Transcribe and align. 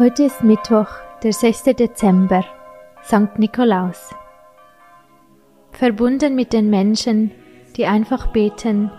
Heute 0.00 0.22
ist 0.22 0.42
Mittwoch, 0.42 0.88
der 1.22 1.34
6. 1.34 1.64
Dezember, 1.74 2.42
St. 3.04 3.36
Nikolaus. 3.38 4.14
Verbunden 5.72 6.34
mit 6.34 6.54
den 6.54 6.70
Menschen, 6.70 7.32
die 7.76 7.84
einfach 7.84 8.28
beten, 8.28 8.90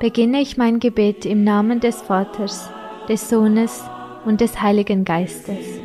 beginne 0.00 0.40
ich 0.40 0.56
mein 0.56 0.80
Gebet 0.80 1.24
im 1.24 1.44
Namen 1.44 1.78
des 1.78 2.02
Vaters, 2.02 2.70
des 3.08 3.30
Sohnes 3.30 3.84
und 4.24 4.40
des 4.40 4.60
Heiligen 4.60 5.04
Geistes. 5.04 5.80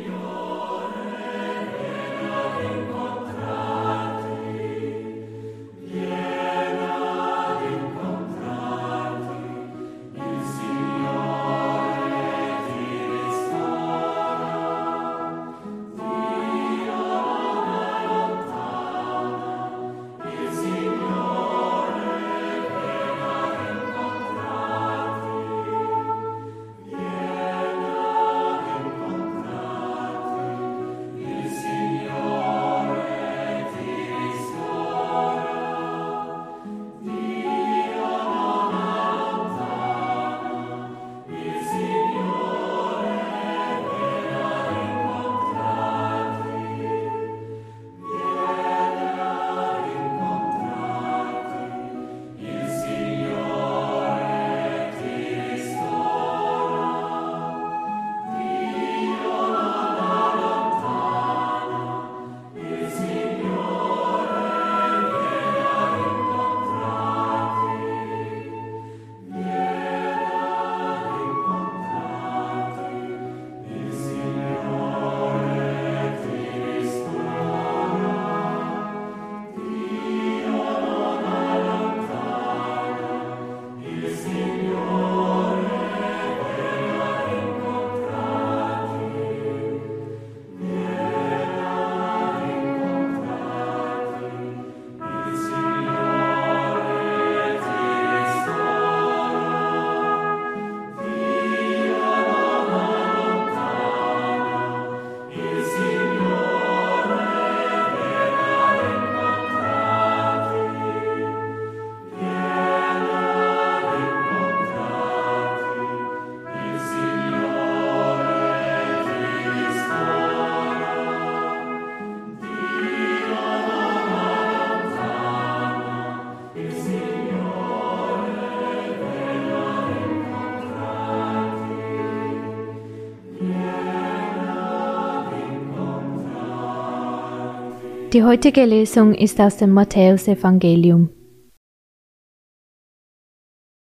Die 138.14 138.22
heutige 138.22 138.64
Lesung 138.64 139.12
ist 139.12 139.40
aus 139.40 139.56
dem 139.56 139.72
Matthäusevangelium. 139.72 141.10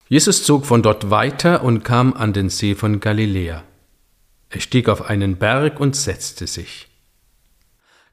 Jesus 0.08 0.42
zog 0.42 0.64
von 0.64 0.82
dort 0.82 1.10
weiter 1.10 1.62
und 1.62 1.84
kam 1.84 2.14
an 2.14 2.32
den 2.32 2.48
See 2.48 2.74
von 2.74 3.00
Galiläa. 3.00 3.62
Er 4.48 4.60
stieg 4.60 4.88
auf 4.88 5.10
einen 5.10 5.36
Berg 5.36 5.80
und 5.80 5.94
setzte 5.94 6.46
sich. 6.46 6.88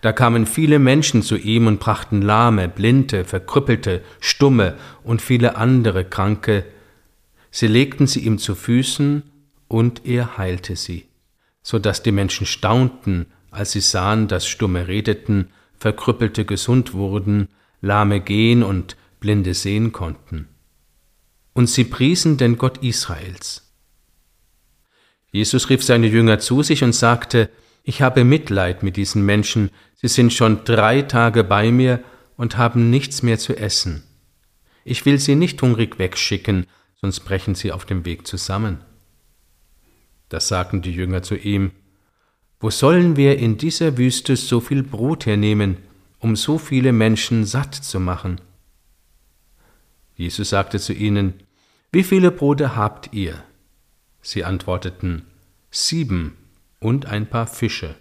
Da 0.02 0.12
kamen 0.12 0.46
viele 0.46 0.78
Menschen 0.78 1.22
zu 1.22 1.38
ihm 1.38 1.68
und 1.68 1.80
brachten 1.80 2.22
Lahme, 2.22 2.68
Blinde, 2.68 3.24
Verkrüppelte, 3.24 4.02
Stumme 4.20 4.76
und 5.06 5.22
viele 5.22 5.56
andere 5.56 6.04
Kranke. 6.04 6.66
Sie 7.50 7.68
legten 7.68 8.08
sie 8.08 8.26
ihm 8.26 8.40
zu 8.40 8.56
Füßen, 8.56 9.24
und 9.70 10.06
er 10.06 10.38
heilte 10.38 10.76
sie, 10.76 11.06
so 11.62 11.80
dass 11.80 12.04
die 12.04 12.12
Menschen 12.12 12.46
staunten, 12.46 13.28
als 13.52 13.72
sie 13.72 13.80
sahen, 13.80 14.28
dass 14.28 14.46
Stumme 14.46 14.90
redeten 14.90 15.48
Verkrüppelte 15.78 16.46
gesund 16.46 16.94
wurden, 16.94 17.50
Lahme 17.82 18.22
gehen 18.22 18.64
und 18.64 18.96
Blinde 19.20 19.54
sehen 19.54 19.92
konnten. 19.92 20.48
Und 21.54 21.68
sie 21.68 21.84
priesen 21.84 22.38
den 22.38 22.58
Gott 22.58 22.80
Israels. 22.80 23.74
Jesus 25.32 25.70
rief 25.70 25.84
seine 25.84 26.08
Jünger 26.08 26.40
zu 26.40 26.64
sich 26.64 26.84
und 26.84 26.94
sagte, 26.94 27.50
Ich 27.84 28.02
habe 28.02 28.24
Mitleid 28.24 28.84
mit 28.84 28.98
diesen 28.98 29.26
Menschen, 29.26 29.72
sie 29.96 30.08
sind 30.08 30.32
schon 30.32 30.64
drei 30.64 31.02
Tage 31.02 31.44
bei 31.44 31.72
mir 31.72 32.04
und 32.38 32.58
haben 32.58 32.90
nichts 32.90 33.24
mehr 33.24 33.40
zu 33.40 33.58
essen. 33.58 34.04
Ich 34.86 35.06
will 35.06 35.20
sie 35.20 35.36
nicht 35.36 35.62
hungrig 35.62 36.00
wegschicken, 36.00 36.68
sonst 37.02 37.22
brechen 37.22 37.56
sie 37.56 37.72
auf 37.72 37.86
dem 37.86 38.06
Weg 38.06 38.28
zusammen. 38.28 38.84
Da 40.30 40.40
sagten 40.40 40.82
die 40.82 40.94
Jünger 40.94 41.24
zu 41.24 41.36
ihm, 41.36 41.72
wo 42.64 42.70
sollen 42.70 43.18
wir 43.18 43.40
in 43.40 43.58
dieser 43.58 43.98
Wüste 43.98 44.38
so 44.38 44.62
viel 44.62 44.84
Brot 44.84 45.26
hernehmen, 45.26 45.80
um 46.20 46.38
so 46.38 46.58
viele 46.58 46.94
Menschen 46.94 47.44
satt 47.44 47.76
zu 47.76 48.00
machen? 48.00 48.40
Jesus 50.16 50.52
sagte 50.52 50.80
zu 50.80 50.94
ihnen, 50.94 51.34
Wie 51.92 52.04
viele 52.04 52.32
Brote 52.32 52.78
habt 52.78 53.12
ihr? 53.12 53.44
Sie 54.22 54.46
antworteten, 54.46 55.24
Sieben 55.72 56.38
und 56.80 57.06
ein 57.06 57.30
paar 57.30 57.48
Fische. 57.48 57.96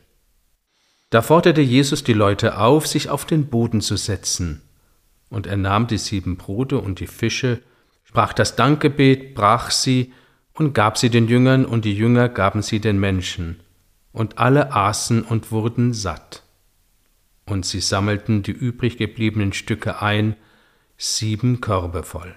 Da 1.11 1.23
forderte 1.23 1.61
Jesus 1.61 2.05
die 2.05 2.13
Leute 2.13 2.57
auf, 2.57 2.87
sich 2.87 3.09
auf 3.09 3.25
den 3.25 3.49
Boden 3.49 3.81
zu 3.81 3.97
setzen. 3.97 4.63
Und 5.29 5.49
er 5.49 5.57
nahm 5.57 5.89
die 5.89 5.99
sieben 5.99 6.37
Brote 6.37 6.79
und 6.79 7.01
die 7.01 7.09
Fische, 7.09 7.63
sprach 8.05 8.33
das 8.33 8.55
Dankgebet, 8.55 9.35
brach 9.35 9.73
sie 9.73 10.13
und 10.53 10.73
gab 10.73 10.99
sie 10.99 11.11
den 11.11 11.27
Jüngern, 11.27 11.65
und 11.65 11.85
die 11.85 11.97
Jünger 11.97 12.29
gaben 12.29 12.63
sie 12.63 12.79
den 12.79 13.01
Menschen 13.01 13.62
und 14.13 14.39
alle 14.39 14.73
aßen 14.73 15.23
und 15.23 15.51
wurden 15.51 15.95
satt. 15.95 16.43
Und 17.47 17.67
sie 17.67 17.81
sammelten 17.81 18.43
die 18.43 18.53
übrig 18.53 18.99
gebliebenen 18.99 19.53
Stücke 19.53 20.01
ein, 20.01 20.37
sieben 20.97 21.61
Körbe 21.61 22.03
voll. 22.03 22.37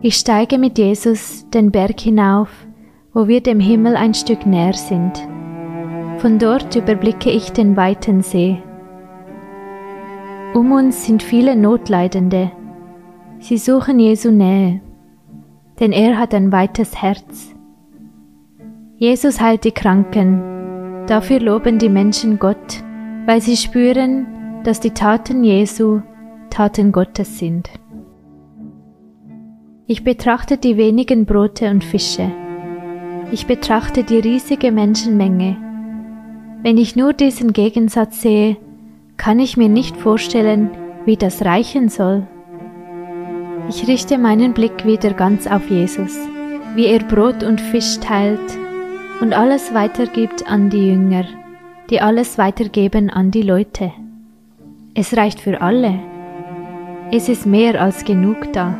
Ich 0.00 0.14
steige 0.14 0.58
mit 0.58 0.78
Jesus 0.78 1.50
den 1.50 1.72
Berg 1.72 1.98
hinauf, 1.98 2.48
wo 3.12 3.26
wir 3.26 3.40
dem 3.40 3.58
Himmel 3.58 3.96
ein 3.96 4.14
Stück 4.14 4.46
näher 4.46 4.74
sind. 4.74 5.26
Von 6.18 6.38
dort 6.38 6.76
überblicke 6.76 7.30
ich 7.30 7.50
den 7.50 7.76
weiten 7.76 8.22
See. 8.22 8.62
Um 10.54 10.70
uns 10.70 11.04
sind 11.04 11.20
viele 11.20 11.56
Notleidende. 11.56 12.52
Sie 13.40 13.58
suchen 13.58 13.98
Jesu 13.98 14.30
Nähe, 14.30 14.80
denn 15.80 15.90
er 15.90 16.16
hat 16.16 16.32
ein 16.32 16.52
weites 16.52 17.02
Herz. 17.02 17.52
Jesus 18.98 19.40
heilt 19.40 19.64
die 19.64 19.72
Kranken. 19.72 21.06
Dafür 21.08 21.40
loben 21.40 21.80
die 21.80 21.88
Menschen 21.88 22.38
Gott, 22.38 22.84
weil 23.26 23.40
sie 23.40 23.56
spüren, 23.56 24.62
dass 24.62 24.78
die 24.78 24.92
Taten 24.92 25.42
Jesu 25.42 26.02
Taten 26.50 26.92
Gottes 26.92 27.38
sind. 27.38 27.68
Ich 29.90 30.04
betrachte 30.04 30.58
die 30.58 30.76
wenigen 30.76 31.24
Brote 31.24 31.70
und 31.70 31.82
Fische. 31.82 32.30
Ich 33.32 33.46
betrachte 33.46 34.04
die 34.04 34.18
riesige 34.18 34.70
Menschenmenge. 34.70 35.56
Wenn 36.62 36.76
ich 36.76 36.94
nur 36.94 37.14
diesen 37.14 37.54
Gegensatz 37.54 38.20
sehe, 38.20 38.58
kann 39.16 39.38
ich 39.38 39.56
mir 39.56 39.70
nicht 39.70 39.96
vorstellen, 39.96 40.68
wie 41.06 41.16
das 41.16 41.42
reichen 41.42 41.88
soll. 41.88 42.26
Ich 43.70 43.88
richte 43.88 44.18
meinen 44.18 44.52
Blick 44.52 44.84
wieder 44.84 45.14
ganz 45.14 45.46
auf 45.46 45.70
Jesus, 45.70 46.18
wie 46.74 46.84
er 46.84 46.98
Brot 46.98 47.42
und 47.42 47.58
Fisch 47.58 47.98
teilt 47.98 48.58
und 49.22 49.32
alles 49.32 49.72
weitergibt 49.72 50.50
an 50.50 50.68
die 50.68 50.88
Jünger, 50.88 51.24
die 51.88 52.02
alles 52.02 52.36
weitergeben 52.36 53.08
an 53.08 53.30
die 53.30 53.42
Leute. 53.42 53.92
Es 54.92 55.16
reicht 55.16 55.40
für 55.40 55.62
alle. 55.62 55.98
Es 57.10 57.30
ist 57.30 57.46
mehr 57.46 57.80
als 57.80 58.04
genug 58.04 58.52
da. 58.52 58.76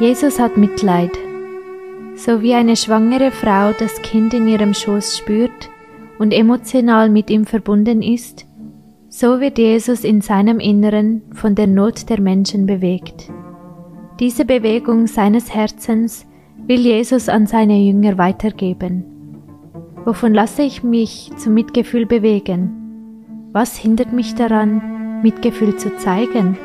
Jesus 0.00 0.40
hat 0.40 0.56
Mitleid. 0.56 1.12
So 2.16 2.42
wie 2.42 2.54
eine 2.54 2.74
schwangere 2.74 3.30
Frau 3.30 3.72
das 3.78 4.02
Kind 4.02 4.34
in 4.34 4.48
ihrem 4.48 4.74
Schoß 4.74 5.18
spürt 5.18 5.70
und 6.18 6.32
emotional 6.32 7.08
mit 7.08 7.30
ihm 7.30 7.44
verbunden 7.44 8.02
ist, 8.02 8.44
so 9.08 9.40
wird 9.40 9.56
Jesus 9.56 10.02
in 10.02 10.20
seinem 10.20 10.58
Inneren 10.58 11.22
von 11.32 11.54
der 11.54 11.68
Not 11.68 12.10
der 12.10 12.20
Menschen 12.20 12.66
bewegt. 12.66 13.30
Diese 14.18 14.44
Bewegung 14.44 15.06
seines 15.06 15.54
Herzens 15.54 16.26
will 16.66 16.80
Jesus 16.80 17.28
an 17.28 17.46
seine 17.46 17.78
Jünger 17.78 18.18
weitergeben. 18.18 19.04
Wovon 20.04 20.34
lasse 20.34 20.62
ich 20.62 20.82
mich 20.82 21.30
zum 21.36 21.54
Mitgefühl 21.54 22.06
bewegen? 22.06 23.50
Was 23.52 23.76
hindert 23.76 24.12
mich 24.12 24.34
daran, 24.34 25.20
Mitgefühl 25.22 25.76
zu 25.76 25.96
zeigen? 25.98 26.58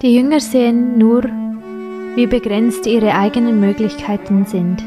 Die 0.00 0.14
Jünger 0.14 0.38
sehen 0.38 0.96
nur, 0.96 1.24
wie 2.14 2.28
begrenzt 2.28 2.86
ihre 2.86 3.14
eigenen 3.16 3.58
Möglichkeiten 3.58 4.44
sind. 4.44 4.80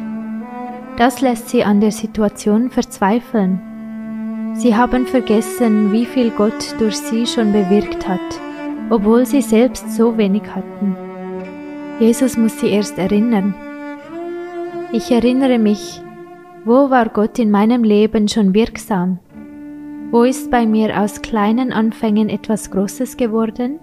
Das 0.96 1.20
lässt 1.20 1.50
sie 1.50 1.66
an 1.66 1.82
der 1.82 1.92
Situation 1.92 2.70
verzweifeln. 2.70 4.54
Sie 4.54 4.74
haben 4.74 5.06
vergessen, 5.06 5.92
wie 5.92 6.06
viel 6.06 6.30
Gott 6.30 6.76
durch 6.80 6.96
sie 6.96 7.26
schon 7.26 7.52
bewirkt 7.52 8.08
hat, 8.08 8.20
obwohl 8.90 9.26
sie 9.26 9.42
selbst 9.42 9.92
so 9.92 10.18
wenig 10.18 10.44
hatten. 10.56 10.96
Jesus 12.00 12.38
muss 12.38 12.58
sie 12.62 12.70
erst 12.70 12.98
erinnern. 12.98 13.54
Ich 14.94 15.12
erinnere 15.12 15.60
mich, 15.60 16.02
wo 16.64 16.90
war 16.90 17.10
Gott 17.10 17.38
in 17.38 17.52
meinem 17.52 17.84
Leben 17.84 18.30
schon 18.30 18.54
wirksam? 18.54 19.20
Wo 20.10 20.24
ist 20.24 20.50
bei 20.50 20.66
mir 20.66 21.02
aus 21.02 21.22
kleinen 21.22 21.74
Anfängen 21.74 22.30
etwas 22.30 22.72
Großes 22.72 23.18
geworden? 23.18 23.80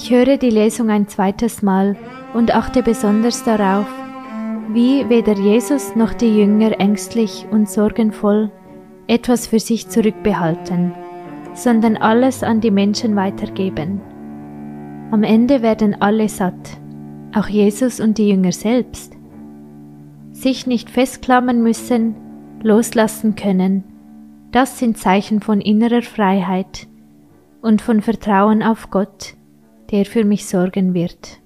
Ich 0.00 0.12
höre 0.12 0.36
die 0.36 0.50
Lesung 0.50 0.90
ein 0.90 1.08
zweites 1.08 1.60
Mal 1.60 1.96
und 2.32 2.54
achte 2.54 2.84
besonders 2.84 3.42
darauf, 3.42 3.88
wie 4.72 5.08
weder 5.08 5.32
Jesus 5.32 5.96
noch 5.96 6.14
die 6.14 6.38
Jünger 6.38 6.78
ängstlich 6.78 7.46
und 7.50 7.68
sorgenvoll 7.68 8.52
etwas 9.08 9.48
für 9.48 9.58
sich 9.58 9.88
zurückbehalten, 9.88 10.92
sondern 11.52 11.96
alles 11.96 12.44
an 12.44 12.60
die 12.60 12.70
Menschen 12.70 13.16
weitergeben. 13.16 14.00
Am 15.10 15.24
Ende 15.24 15.62
werden 15.62 16.00
alle 16.00 16.28
satt, 16.28 16.78
auch 17.34 17.48
Jesus 17.48 17.98
und 17.98 18.18
die 18.18 18.28
Jünger 18.28 18.52
selbst. 18.52 19.16
Sich 20.30 20.68
nicht 20.68 20.90
festklammern 20.90 21.60
müssen, 21.60 22.14
loslassen 22.62 23.34
können, 23.34 23.82
das 24.52 24.78
sind 24.78 24.96
Zeichen 24.96 25.40
von 25.40 25.60
innerer 25.60 26.02
Freiheit 26.02 26.86
und 27.62 27.82
von 27.82 28.00
Vertrauen 28.00 28.62
auf 28.62 28.90
Gott, 28.90 29.34
der 29.90 30.04
für 30.04 30.24
mich 30.24 30.46
sorgen 30.46 30.94
wird. 30.94 31.40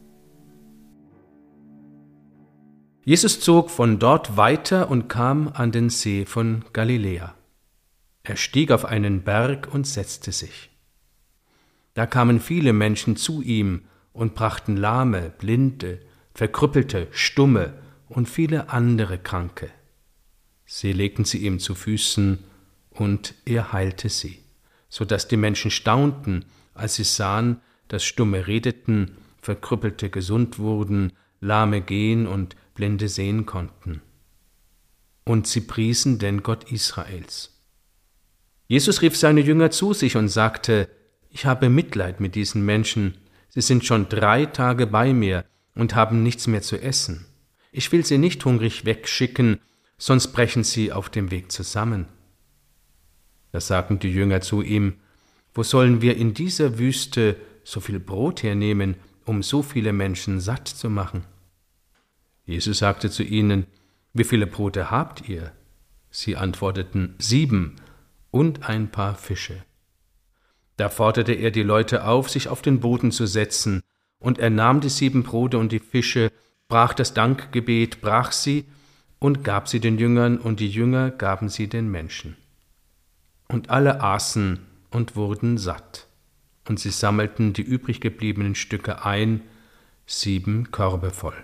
Jesus 3.04 3.40
zog 3.40 3.70
von 3.70 3.98
dort 3.98 4.36
weiter 4.36 4.90
und 4.90 5.08
kam 5.08 5.48
an 5.48 5.72
den 5.72 5.90
See 5.90 6.24
von 6.24 6.64
Galiläa. 6.72 7.34
Er 8.22 8.36
stieg 8.36 8.70
auf 8.70 8.84
einen 8.84 9.22
Berg 9.22 9.68
und 9.72 9.86
setzte 9.86 10.30
sich. 10.30 10.70
Da 11.94 12.06
kamen 12.06 12.40
viele 12.40 12.72
Menschen 12.72 13.16
zu 13.16 13.42
ihm 13.42 13.82
und 14.12 14.34
brachten 14.34 14.76
Lahme, 14.76 15.32
Blinde, 15.36 16.00
Verkrüppelte, 16.34 17.08
Stumme 17.10 17.74
und 18.08 18.28
viele 18.28 18.70
andere 18.70 19.18
Kranke. 19.18 19.70
Sie 20.64 20.92
legten 20.92 21.24
sie 21.24 21.38
ihm 21.38 21.58
zu 21.58 21.74
Füßen, 21.74 22.38
und 22.90 23.34
er 23.46 23.72
heilte 23.72 24.10
sie, 24.10 24.38
so 24.88 25.04
dass 25.04 25.26
die 25.26 25.38
Menschen 25.38 25.70
staunten, 25.70 26.44
als 26.74 26.96
sie 26.96 27.04
sahen, 27.04 27.60
dass 27.92 28.04
Stumme 28.04 28.46
redeten, 28.46 29.18
Verkrüppelte 29.42 30.08
gesund 30.08 30.58
wurden, 30.58 31.12
Lahme 31.42 31.82
gehen 31.82 32.26
und 32.26 32.56
Blinde 32.72 33.06
sehen 33.10 33.44
konnten. 33.44 34.00
Und 35.24 35.46
sie 35.46 35.60
priesen 35.60 36.18
den 36.18 36.42
Gott 36.42 36.72
Israels. 36.72 37.60
Jesus 38.66 39.02
rief 39.02 39.14
seine 39.14 39.42
Jünger 39.42 39.70
zu 39.70 39.92
sich 39.92 40.16
und 40.16 40.28
sagte, 40.28 40.88
Ich 41.28 41.44
habe 41.44 41.68
Mitleid 41.68 42.18
mit 42.18 42.34
diesen 42.34 42.64
Menschen, 42.64 43.18
sie 43.50 43.60
sind 43.60 43.84
schon 43.84 44.08
drei 44.08 44.46
Tage 44.46 44.86
bei 44.86 45.12
mir 45.12 45.44
und 45.74 45.94
haben 45.94 46.22
nichts 46.22 46.46
mehr 46.46 46.62
zu 46.62 46.80
essen. 46.80 47.26
Ich 47.72 47.92
will 47.92 48.06
sie 48.06 48.16
nicht 48.16 48.42
hungrig 48.46 48.86
wegschicken, 48.86 49.60
sonst 49.98 50.28
brechen 50.28 50.64
sie 50.64 50.92
auf 50.92 51.10
dem 51.10 51.30
Weg 51.30 51.52
zusammen. 51.52 52.06
Da 53.50 53.60
sagten 53.60 53.98
die 53.98 54.14
Jünger 54.14 54.40
zu 54.40 54.62
ihm, 54.62 54.94
Wo 55.52 55.62
sollen 55.62 56.00
wir 56.00 56.16
in 56.16 56.32
dieser 56.32 56.78
Wüste 56.78 57.36
so 57.64 57.80
viel 57.80 58.00
Brot 58.00 58.42
hernehmen, 58.42 58.96
um 59.24 59.42
so 59.42 59.62
viele 59.62 59.92
Menschen 59.92 60.40
satt 60.40 60.68
zu 60.68 60.90
machen? 60.90 61.24
Jesus 62.44 62.78
sagte 62.78 63.10
zu 63.10 63.22
ihnen, 63.22 63.66
Wie 64.12 64.24
viele 64.24 64.46
Brote 64.46 64.90
habt 64.90 65.28
ihr? 65.28 65.52
Sie 66.10 66.36
antworteten, 66.36 67.14
Sieben 67.18 67.76
und 68.30 68.68
ein 68.68 68.90
paar 68.90 69.14
Fische. 69.14 69.64
Da 70.76 70.88
forderte 70.88 71.32
er 71.32 71.50
die 71.50 71.62
Leute 71.62 72.04
auf, 72.04 72.28
sich 72.28 72.48
auf 72.48 72.62
den 72.62 72.80
Boden 72.80 73.12
zu 73.12 73.26
setzen, 73.26 73.82
und 74.18 74.38
er 74.38 74.50
nahm 74.50 74.80
die 74.80 74.88
sieben 74.88 75.24
Brote 75.24 75.58
und 75.58 75.72
die 75.72 75.80
Fische, 75.80 76.30
brach 76.68 76.94
das 76.94 77.12
Dankgebet, 77.12 78.00
brach 78.00 78.32
sie 78.32 78.64
und 79.18 79.44
gab 79.44 79.68
sie 79.68 79.80
den 79.80 79.98
Jüngern, 79.98 80.38
und 80.38 80.60
die 80.60 80.68
Jünger 80.68 81.10
gaben 81.10 81.48
sie 81.48 81.68
den 81.68 81.90
Menschen. 81.90 82.36
Und 83.48 83.70
alle 83.70 84.00
aßen 84.00 84.60
und 84.90 85.16
wurden 85.16 85.58
satt, 85.58 86.08
und 86.68 86.78
sie 86.78 86.90
sammelten 86.90 87.52
die 87.52 87.62
übrig 87.62 88.00
gebliebenen 88.00 88.54
Stücke 88.54 89.04
ein, 89.04 89.42
sieben 90.06 90.70
Körbe 90.70 91.10
voll. 91.10 91.36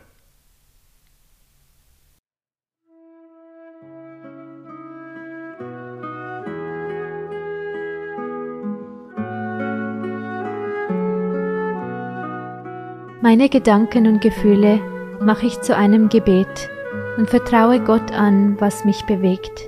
Meine 13.20 13.48
Gedanken 13.48 14.06
und 14.06 14.20
Gefühle 14.20 14.80
mache 15.20 15.46
ich 15.46 15.60
zu 15.60 15.76
einem 15.76 16.08
Gebet 16.08 16.70
und 17.18 17.28
vertraue 17.28 17.80
Gott 17.80 18.12
an, 18.12 18.58
was 18.60 18.84
mich 18.84 19.02
bewegt. 19.02 19.67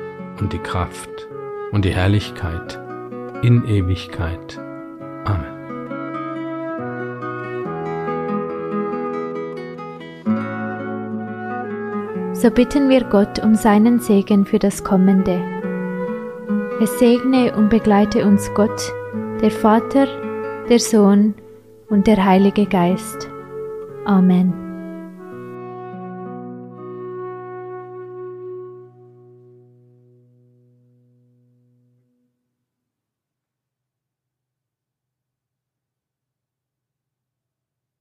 und 0.41 0.51
die 0.51 0.59
Kraft 0.59 1.27
und 1.71 1.85
die 1.85 1.93
Herrlichkeit 1.93 2.79
in 3.41 3.65
Ewigkeit. 3.65 4.59
Amen. 5.23 5.61
So 12.33 12.49
bitten 12.49 12.89
wir 12.89 13.03
Gott 13.03 13.37
um 13.43 13.55
seinen 13.55 13.99
Segen 13.99 14.45
für 14.45 14.57
das 14.57 14.83
Kommende. 14.83 15.39
Es 16.81 16.97
segne 16.97 17.55
und 17.55 17.69
begleite 17.69 18.25
uns 18.25 18.51
Gott, 18.55 18.91
der 19.41 19.51
Vater, 19.51 20.07
der 20.67 20.79
Sohn 20.79 21.35
und 21.89 22.07
der 22.07 22.25
Heilige 22.25 22.65
Geist. 22.65 23.29
Amen. 24.05 24.60